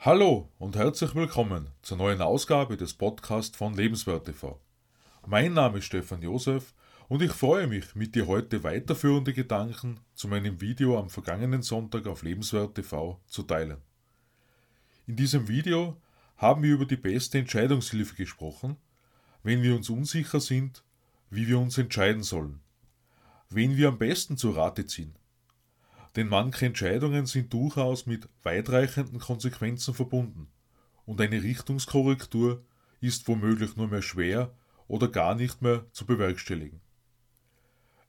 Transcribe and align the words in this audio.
Hallo 0.00 0.48
und 0.60 0.76
herzlich 0.76 1.16
willkommen 1.16 1.70
zur 1.82 1.96
neuen 1.96 2.22
Ausgabe 2.22 2.76
des 2.76 2.94
Podcasts 2.94 3.56
von 3.56 3.74
Lebenswert 3.74 4.26
TV. 4.26 4.60
Mein 5.26 5.54
Name 5.54 5.78
ist 5.78 5.86
Stefan 5.86 6.22
Josef 6.22 6.72
und 7.08 7.20
ich 7.20 7.32
freue 7.32 7.66
mich, 7.66 7.96
mit 7.96 8.14
dir 8.14 8.28
heute 8.28 8.62
weiterführende 8.62 9.32
Gedanken 9.32 9.98
zu 10.14 10.28
meinem 10.28 10.60
Video 10.60 10.96
am 10.96 11.10
vergangenen 11.10 11.62
Sonntag 11.62 12.06
auf 12.06 12.22
Lebenswert 12.22 12.76
TV 12.76 13.20
zu 13.26 13.42
teilen. 13.42 13.78
In 15.08 15.16
diesem 15.16 15.48
Video 15.48 16.00
haben 16.36 16.62
wir 16.62 16.74
über 16.74 16.86
die 16.86 16.96
beste 16.96 17.38
Entscheidungshilfe 17.38 18.14
gesprochen, 18.14 18.76
wenn 19.42 19.64
wir 19.64 19.74
uns 19.74 19.90
unsicher 19.90 20.38
sind, 20.38 20.84
wie 21.28 21.48
wir 21.48 21.58
uns 21.58 21.76
entscheiden 21.76 22.22
sollen, 22.22 22.60
wen 23.50 23.76
wir 23.76 23.88
am 23.88 23.98
besten 23.98 24.36
zu 24.36 24.50
Rate 24.52 24.86
ziehen 24.86 25.16
denn 26.18 26.28
manche 26.28 26.66
Entscheidungen 26.66 27.26
sind 27.26 27.52
durchaus 27.52 28.04
mit 28.06 28.28
weitreichenden 28.42 29.20
Konsequenzen 29.20 29.94
verbunden 29.94 30.48
und 31.06 31.20
eine 31.20 31.44
Richtungskorrektur 31.44 32.64
ist 33.00 33.28
womöglich 33.28 33.76
nur 33.76 33.86
mehr 33.86 34.02
schwer 34.02 34.52
oder 34.88 35.06
gar 35.06 35.36
nicht 35.36 35.62
mehr 35.62 35.86
zu 35.92 36.06
bewerkstelligen. 36.06 36.80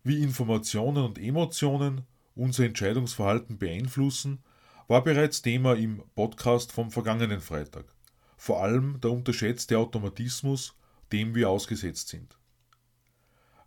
Wie 0.04 0.24
Informationen 0.24 1.04
und 1.04 1.20
Emotionen 1.20 2.02
unser 2.34 2.66
Entscheidungsverhalten 2.66 3.60
beeinflussen, 3.60 4.40
war 4.88 5.04
bereits 5.04 5.44
Thema 5.44 5.76
im 5.76 6.02
Podcast 6.16 6.72
vom 6.72 6.90
vergangenen 6.90 7.42
Freitag, 7.42 7.94
vor 8.38 8.64
allem 8.64 9.00
der 9.02 9.12
unterschätzte 9.12 9.78
Automatismus, 9.78 10.74
dem 11.12 11.36
wir 11.36 11.48
ausgesetzt 11.52 12.08
sind. 12.08 12.40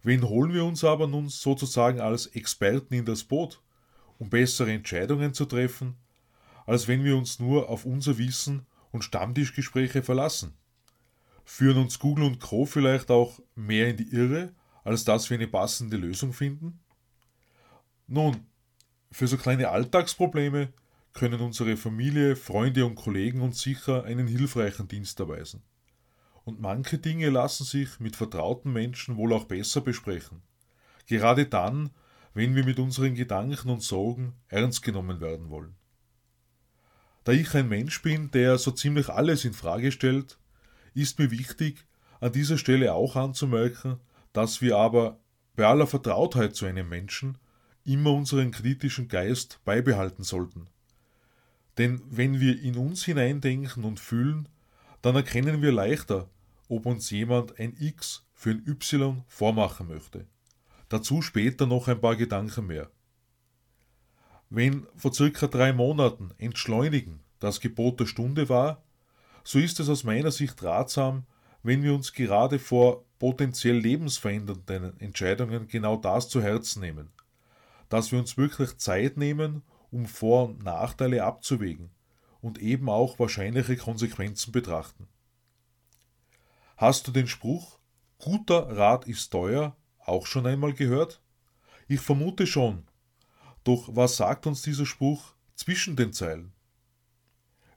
Wen 0.03 0.29
holen 0.29 0.53
wir 0.53 0.65
uns 0.65 0.83
aber 0.83 1.07
nun 1.07 1.29
sozusagen 1.29 2.01
als 2.01 2.27
Experten 2.27 2.95
in 2.95 3.05
das 3.05 3.23
Boot, 3.23 3.63
um 4.23 4.31
bessere 4.31 4.71
Entscheidungen 4.71 5.35
zu 5.35 5.47
treffen, 5.47 5.97
als 6.65 6.87
wenn 6.87 7.03
wir 7.03 7.17
uns 7.17 7.41
nur 7.41 7.69
auf 7.69 7.85
unser 7.85 8.19
Wissen 8.19 8.67
und 8.93 9.03
Stammtischgespräche 9.03 10.05
verlassen. 10.05 10.55
Führen 11.45 11.79
uns 11.79 11.99
Google 11.99 12.27
und 12.27 12.39
Co. 12.39 12.65
vielleicht 12.65 13.11
auch 13.11 13.41
mehr 13.57 13.89
in 13.89 13.97
die 13.97 14.13
Irre, 14.13 14.55
als 14.85 15.03
dass 15.03 15.29
wir 15.29 15.37
eine 15.37 15.49
passende 15.49 15.97
Lösung 15.97 16.33
finden? 16.33 16.79
Nun, 18.07 18.47
für 19.11 19.27
so 19.27 19.37
kleine 19.37 19.71
Alltagsprobleme 19.71 20.73
können 21.15 21.41
unsere 21.41 21.77
Familie, 21.77 22.37
Freunde 22.37 22.87
und 22.87 22.95
Kollegen 22.95 23.41
uns 23.41 23.61
sicher 23.61 24.05
einen 24.05 24.29
hilfreichen 24.29 24.87
Dienst 24.87 25.19
erweisen. 25.19 25.65
Und 26.45 26.61
manche 26.61 26.99
Dinge 26.99 27.29
lassen 27.29 27.65
sich 27.65 27.99
mit 27.99 28.15
vertrauten 28.15 28.73
Menschen 28.73 29.17
wohl 29.17 29.33
auch 29.33 29.47
besser 29.47 29.81
besprechen. 29.81 30.43
Gerade 31.07 31.47
dann, 31.47 31.91
wenn 32.35 32.55
wir 32.55 32.65
mit 32.65 32.79
unseren 32.79 33.15
Gedanken 33.15 33.71
und 33.71 33.83
Sorgen 33.83 34.35
ernst 34.49 34.83
genommen 34.83 35.21
werden 35.21 35.51
wollen. 35.51 35.75
Da 37.25 37.33
ich 37.33 37.55
ein 37.55 37.69
Mensch 37.69 38.03
bin, 38.03 38.31
der 38.31 38.59
so 38.59 38.71
ziemlich 38.71 39.09
alles 39.09 39.45
in 39.45 39.53
Frage 39.53 39.93
stellt, 39.93 40.39
ist 40.95 41.19
mir 41.19 41.31
wichtig, 41.31 41.87
an 42.21 42.33
dieser 42.33 42.59
Stelle 42.59 42.95
auch 42.95 43.17
anzumerken, 43.17 44.01
dass 44.33 44.61
wir 44.61 44.77
aber 44.77 45.21
bei 45.55 45.67
aller 45.67 45.87
Vertrautheit 45.87 46.57
zu 46.57 46.67
einem 46.67 46.89
Menschen 46.89 47.39
immer 47.85 48.13
unseren 48.13 48.51
kritischen 48.51 49.09
Geist 49.09 49.61
beibehalten 49.65 50.23
sollten. 50.23 50.69
Denn 51.79 52.03
wenn 52.11 52.41
wir 52.41 52.61
in 52.61 52.77
uns 52.77 53.05
hineindenken 53.05 53.85
und 53.85 53.99
fühlen, 53.99 54.49
dann 55.01 55.17
erkennen 55.17 55.63
wir 55.63 55.73
leichter, 55.73 56.29
ob 56.69 56.87
uns 56.87 57.11
jemand 57.11 57.59
ein 57.59 57.75
X 57.79 58.25
für 58.33 58.51
ein 58.51 58.63
Y 58.67 59.25
vormachen 59.27 59.89
möchte. 59.89 60.27
Dazu 60.93 61.23
später 61.23 61.67
noch 61.67 61.89
ein 61.89 62.03
paar 62.03 62.17
Gedanken 62.17 62.67
mehr. 62.67 62.91
Wenn 64.51 64.87
vor 64.95 65.15
circa 65.15 65.47
drei 65.47 65.73
Monaten 65.73 66.35
Entschleunigen 66.37 67.21
das 67.41 67.61
Gebot 67.61 67.99
der 67.99 68.05
Stunde 68.05 68.51
war, 68.51 68.83
so 69.43 69.59
ist 69.59 69.81
es 69.81 69.89
aus 69.89 70.05
meiner 70.05 70.31
Sicht 70.31 70.63
ratsam, 70.63 71.25
wenn 71.63 71.83
wir 71.83 71.95
uns 71.95 72.13
gerade 72.13 72.59
vor 72.59 73.07
potenziell 73.19 73.79
lebensverändernden 73.79 75.01
Entscheidungen 75.01 75.67
genau 75.67 75.97
das 75.97 76.29
zu 76.29 76.43
Herzen 76.43 76.81
nehmen, 76.81 77.11
dass 77.89 78.13
wir 78.13 78.19
uns 78.19 78.37
wirklich 78.37 78.77
Zeit 78.77 79.17
nehmen, 79.17 79.63
um 79.91 80.05
Vor- 80.05 80.45
und 80.45 80.63
Nachteile 80.63 81.25
abzuwägen 81.25 81.89
und 82.43 82.59
eben 82.59 82.91
auch 82.91 83.19
wahrscheinliche 83.19 83.79
Konsequenzen 83.79 84.53
betrachten. 84.53 85.09
Hast 86.77 87.09
du 87.09 87.13
den 87.13 87.29
Spruch, 87.29 87.79
guter 88.19 88.77
Rat 88.77 89.07
ist 89.07 89.31
teuer, 89.31 89.75
auch 90.07 90.27
schon 90.27 90.47
einmal 90.47 90.73
gehört? 90.73 91.21
Ich 91.89 92.01
vermute 92.01 92.47
schon. 92.47 92.85
Doch 93.65 93.89
was 93.93 94.17
sagt 94.17 94.47
uns 94.47 94.63
dieser 94.63 94.87
Spruch 94.87 95.35
zwischen 95.55 95.97
den 95.97 96.13
Zeilen? 96.13 96.53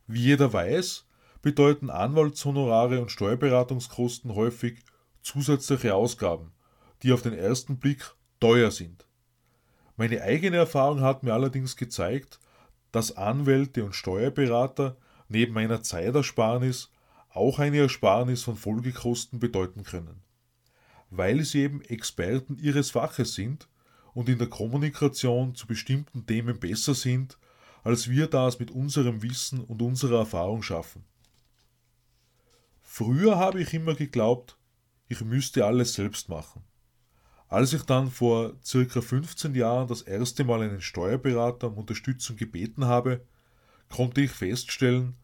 Wie 0.07 0.21
jeder 0.21 0.51
weiß, 0.51 1.05
bedeuten 1.41 1.89
Anwaltshonorare 1.89 3.01
und 3.01 3.11
Steuerberatungskosten 3.11 4.35
häufig 4.35 4.83
zusätzliche 5.21 5.95
Ausgaben, 5.95 6.51
die 7.03 7.11
auf 7.11 7.21
den 7.21 7.33
ersten 7.33 7.77
Blick 7.77 8.15
teuer 8.39 8.71
sind. 8.71 9.05
Meine 9.97 10.21
eigene 10.21 10.57
Erfahrung 10.57 11.01
hat 11.01 11.23
mir 11.23 11.33
allerdings 11.33 11.75
gezeigt, 11.75 12.39
dass 12.91 13.15
Anwälte 13.15 13.83
und 13.83 13.93
Steuerberater 13.93 14.97
neben 15.27 15.57
einer 15.57 15.83
Zeitersparnis 15.83 16.91
auch 17.29 17.59
eine 17.59 17.77
Ersparnis 17.77 18.43
von 18.43 18.55
Folgekosten 18.55 19.39
bedeuten 19.39 19.83
können 19.83 20.24
weil 21.09 21.43
sie 21.43 21.61
eben 21.61 21.81
Experten 21.81 22.57
ihres 22.57 22.91
Faches 22.91 23.33
sind 23.33 23.67
und 24.13 24.29
in 24.29 24.37
der 24.37 24.49
Kommunikation 24.49 25.55
zu 25.55 25.67
bestimmten 25.67 26.25
Themen 26.25 26.59
besser 26.59 26.93
sind, 26.93 27.37
als 27.83 28.09
wir 28.09 28.27
das 28.27 28.59
mit 28.59 28.71
unserem 28.71 29.21
Wissen 29.21 29.63
und 29.63 29.81
unserer 29.81 30.19
Erfahrung 30.19 30.63
schaffen. 30.63 31.03
Früher 32.81 33.37
habe 33.37 33.61
ich 33.61 33.73
immer 33.73 33.93
geglaubt, 33.93 34.57
ich 35.07 35.21
müsste 35.21 35.65
alles 35.65 35.93
selbst 35.93 36.29
machen. 36.29 36.63
Als 37.47 37.73
ich 37.73 37.83
dann 37.83 38.09
vor 38.09 38.53
circa 38.63 39.01
15 39.01 39.53
Jahren 39.53 39.87
das 39.87 40.01
erste 40.01 40.43
Mal 40.43 40.63
einen 40.63 40.81
Steuerberater 40.81 41.67
um 41.67 41.77
Unterstützung 41.77 42.37
gebeten 42.37 42.85
habe, 42.85 43.21
konnte 43.89 44.21
ich 44.21 44.31
feststellen, 44.31 45.15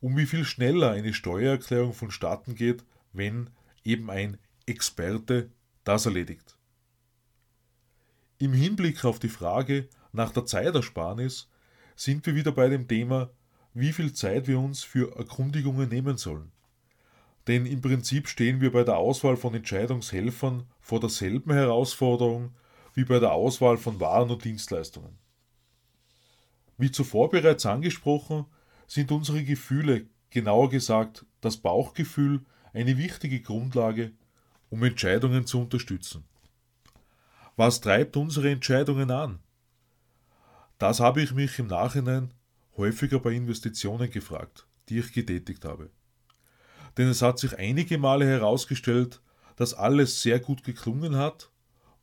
um 0.00 0.16
wie 0.16 0.26
viel 0.26 0.44
schneller 0.44 0.90
eine 0.90 1.14
Steuererklärung 1.14 1.92
vonstatten 1.92 2.54
geht, 2.54 2.84
wenn 3.12 3.50
eben 3.84 4.10
ein 4.10 4.38
Experte 4.68 5.50
das 5.84 6.06
erledigt. 6.06 6.56
Im 8.38 8.52
Hinblick 8.52 9.04
auf 9.04 9.18
die 9.18 9.28
Frage 9.28 9.88
nach 10.12 10.32
der 10.32 10.46
Zeitersparnis 10.46 11.48
sind 11.96 12.24
wir 12.26 12.34
wieder 12.34 12.52
bei 12.52 12.68
dem 12.68 12.86
Thema, 12.86 13.30
wie 13.74 13.92
viel 13.92 14.12
Zeit 14.12 14.46
wir 14.46 14.60
uns 14.60 14.82
für 14.82 15.16
Erkundigungen 15.16 15.88
nehmen 15.88 16.16
sollen. 16.16 16.52
Denn 17.46 17.66
im 17.66 17.80
Prinzip 17.80 18.28
stehen 18.28 18.60
wir 18.60 18.70
bei 18.70 18.84
der 18.84 18.98
Auswahl 18.98 19.36
von 19.36 19.54
Entscheidungshelfern 19.54 20.66
vor 20.80 21.00
derselben 21.00 21.52
Herausforderung 21.52 22.54
wie 22.94 23.04
bei 23.04 23.18
der 23.18 23.32
Auswahl 23.32 23.78
von 23.78 24.00
Waren 24.00 24.30
und 24.30 24.44
Dienstleistungen. 24.44 25.18
Wie 26.76 26.90
zuvor 26.90 27.30
bereits 27.30 27.66
angesprochen, 27.66 28.46
sind 28.86 29.10
unsere 29.10 29.44
Gefühle, 29.44 30.06
genauer 30.30 30.70
gesagt 30.70 31.26
das 31.40 31.56
Bauchgefühl, 31.56 32.44
eine 32.72 32.96
wichtige 32.98 33.40
Grundlage 33.40 34.12
um 34.70 34.82
Entscheidungen 34.84 35.46
zu 35.46 35.60
unterstützen. 35.60 36.24
Was 37.56 37.80
treibt 37.80 38.16
unsere 38.16 38.50
Entscheidungen 38.50 39.10
an? 39.10 39.40
Das 40.78 41.00
habe 41.00 41.22
ich 41.22 41.32
mich 41.32 41.58
im 41.58 41.66
Nachhinein 41.66 42.32
häufiger 42.76 43.18
bei 43.18 43.32
Investitionen 43.32 44.10
gefragt, 44.10 44.66
die 44.88 44.98
ich 44.98 45.12
getätigt 45.12 45.64
habe. 45.64 45.90
Denn 46.96 47.08
es 47.08 47.22
hat 47.22 47.38
sich 47.38 47.58
einige 47.58 47.98
Male 47.98 48.26
herausgestellt, 48.26 49.20
dass 49.56 49.74
alles 49.74 50.22
sehr 50.22 50.38
gut 50.38 50.62
geklungen 50.62 51.16
hat, 51.16 51.50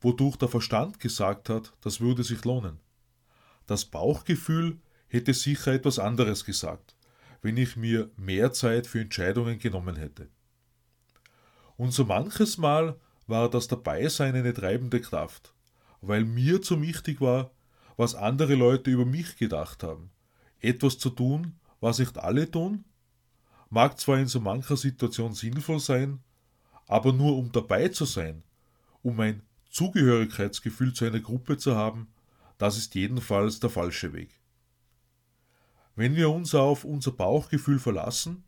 wodurch 0.01 0.35
der 0.35 0.49
Verstand 0.49 0.99
gesagt 0.99 1.49
hat, 1.49 1.73
das 1.81 2.01
würde 2.01 2.23
sich 2.23 2.43
lohnen. 2.43 2.79
Das 3.65 3.85
Bauchgefühl 3.85 4.79
hätte 5.07 5.33
sicher 5.33 5.73
etwas 5.73 5.97
anderes 5.97 6.43
gesagt, 6.45 6.95
wenn 7.41 7.57
ich 7.57 7.77
mir 7.77 8.11
mehr 8.17 8.51
Zeit 8.51 8.87
für 8.87 8.99
Entscheidungen 8.99 9.57
genommen 9.57 9.95
hätte. 9.95 10.27
Und 11.77 11.91
so 11.91 12.05
manches 12.05 12.57
Mal 12.57 12.99
war 13.27 13.49
das 13.49 13.67
Dabeisein 13.67 14.35
eine 14.35 14.53
treibende 14.53 15.01
Kraft, 15.01 15.53
weil 16.01 16.23
mir 16.23 16.61
zu 16.61 16.81
wichtig 16.81 17.21
war, 17.21 17.51
was 17.97 18.15
andere 18.15 18.55
Leute 18.55 18.91
über 18.91 19.05
mich 19.05 19.37
gedacht 19.37 19.83
haben. 19.83 20.11
Etwas 20.59 20.97
zu 20.97 21.09
tun, 21.09 21.59
was 21.79 21.99
nicht 21.99 22.17
alle 22.17 22.49
tun, 22.49 22.85
mag 23.69 23.99
zwar 23.99 24.19
in 24.19 24.27
so 24.27 24.39
mancher 24.39 24.77
Situation 24.77 25.33
sinnvoll 25.33 25.79
sein, 25.79 26.19
aber 26.87 27.13
nur 27.13 27.37
um 27.37 27.51
dabei 27.51 27.89
zu 27.89 28.05
sein, 28.05 28.43
um 29.01 29.19
ein 29.19 29.41
Zugehörigkeitsgefühl 29.69 30.93
zu 30.93 31.05
einer 31.05 31.19
Gruppe 31.19 31.57
zu 31.57 31.75
haben, 31.75 32.07
das 32.57 32.77
ist 32.77 32.95
jedenfalls 32.95 33.59
der 33.59 33.69
falsche 33.69 34.13
Weg. 34.13 34.29
Wenn 35.95 36.15
wir 36.15 36.29
uns 36.29 36.55
auf 36.55 36.83
unser 36.83 37.11
Bauchgefühl 37.11 37.79
verlassen, 37.79 38.43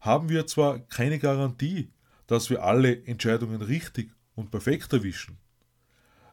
haben 0.00 0.28
wir 0.28 0.46
zwar 0.46 0.78
keine 0.78 1.18
Garantie, 1.18 1.92
dass 2.30 2.48
wir 2.48 2.62
alle 2.62 3.04
Entscheidungen 3.06 3.60
richtig 3.60 4.12
und 4.36 4.52
perfekt 4.52 4.92
erwischen. 4.92 5.36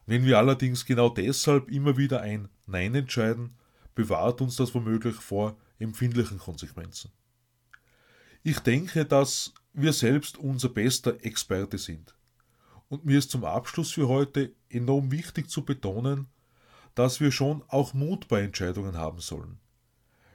Wenn 0.06 0.24
wir 0.24 0.38
allerdings 0.38 0.86
genau 0.86 1.08
deshalb 1.08 1.68
immer 1.68 1.96
wieder 1.96 2.20
ein 2.20 2.48
Nein 2.66 2.94
entscheiden, 2.94 3.56
bewahrt 3.96 4.40
uns 4.40 4.54
das 4.54 4.72
womöglich 4.76 5.16
vor 5.16 5.58
empfindlichen 5.80 6.38
Konsequenzen. 6.38 7.10
Ich 8.44 8.60
denke, 8.60 9.06
dass 9.06 9.52
wir 9.72 9.92
selbst 9.92 10.38
unser 10.38 10.68
bester 10.68 11.24
Experte 11.24 11.78
sind. 11.78 12.14
Und 12.88 13.04
mir 13.04 13.18
ist 13.18 13.32
zum 13.32 13.44
Abschluss 13.44 13.90
für 13.90 14.06
heute 14.06 14.52
enorm 14.68 15.10
wichtig 15.10 15.50
zu 15.50 15.64
betonen, 15.64 16.28
dass 16.94 17.18
wir 17.18 17.32
schon 17.32 17.64
auch 17.66 17.92
Mut 17.92 18.28
bei 18.28 18.42
Entscheidungen 18.42 18.96
haben 18.96 19.18
sollen. 19.18 19.58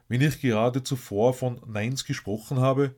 Wenn 0.10 0.19
ich 0.19 0.42
gerade 0.42 0.83
zuvor 0.83 1.33
von 1.33 1.62
Neins 1.65 2.04
gesprochen 2.04 2.60
habe, 2.60 2.98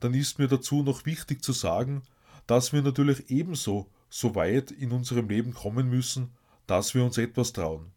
dann 0.00 0.14
ist 0.14 0.38
mir 0.38 0.48
dazu 0.48 0.82
noch 0.82 1.06
wichtig 1.06 1.42
zu 1.42 1.52
sagen, 1.52 2.02
dass 2.46 2.72
wir 2.72 2.82
natürlich 2.82 3.30
ebenso 3.30 3.90
so 4.08 4.34
weit 4.34 4.70
in 4.70 4.92
unserem 4.92 5.28
Leben 5.28 5.52
kommen 5.52 5.88
müssen, 5.88 6.32
dass 6.66 6.94
wir 6.94 7.04
uns 7.04 7.18
etwas 7.18 7.52
trauen. 7.52 7.92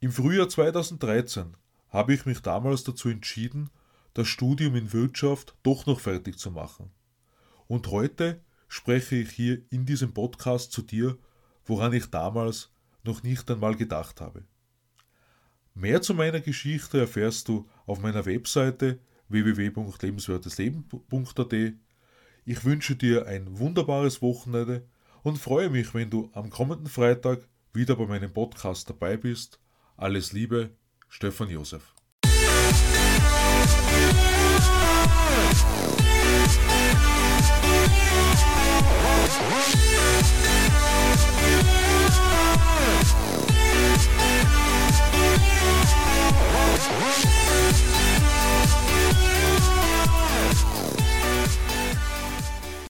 Im 0.00 0.12
Frühjahr 0.12 0.48
2013 0.48 1.56
habe 1.88 2.14
ich 2.14 2.26
mich 2.26 2.40
damals 2.40 2.84
dazu 2.84 3.08
entschieden, 3.08 3.70
das 4.14 4.28
Studium 4.28 4.76
in 4.76 4.92
Wirtschaft 4.92 5.54
doch 5.62 5.86
noch 5.86 6.00
fertig 6.00 6.38
zu 6.38 6.50
machen. 6.50 6.90
Und 7.66 7.88
heute 7.88 8.40
spreche 8.68 9.16
ich 9.16 9.30
hier 9.30 9.62
in 9.70 9.86
diesem 9.86 10.12
Podcast 10.12 10.72
zu 10.72 10.82
dir, 10.82 11.18
woran 11.64 11.92
ich 11.92 12.06
damals 12.06 12.70
noch 13.04 13.22
nicht 13.22 13.50
einmal 13.50 13.76
gedacht 13.76 14.20
habe. 14.20 14.44
Mehr 15.74 16.02
zu 16.02 16.14
meiner 16.14 16.40
Geschichte 16.40 17.00
erfährst 17.00 17.48
du 17.48 17.68
auf 17.86 18.00
meiner 18.00 18.26
Webseite 18.26 18.98
www.lebenswertesleben.at. 19.32 21.54
Ich 22.44 22.64
wünsche 22.64 22.96
dir 22.96 23.26
ein 23.26 23.58
wunderbares 23.58 24.22
Wochenende 24.22 24.86
und 25.22 25.38
freue 25.38 25.70
mich, 25.70 25.94
wenn 25.94 26.10
du 26.10 26.30
am 26.34 26.50
kommenden 26.50 26.88
Freitag 26.88 27.46
wieder 27.72 27.94
bei 27.96 28.06
meinem 28.06 28.32
Podcast 28.32 28.90
dabei 28.90 29.16
bist. 29.16 29.60
Alles 29.96 30.32
Liebe, 30.32 30.70
Stefan 31.08 31.48
Josef. 31.48 31.94
We'll 39.42 40.66
be. 40.66 40.71